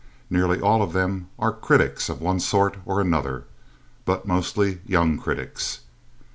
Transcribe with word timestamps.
Nearly 0.31 0.59
all 0.59 0.81
of 0.81 0.93
them 0.93 1.27
are 1.37 1.51
critics 1.51 2.09
of 2.09 2.19
one 2.21 2.39
sort 2.39 2.75
or 2.87 2.99
another, 2.99 3.43
but 4.03 4.25
mostly 4.25 4.79
young 4.87 5.19
critics. 5.19 5.81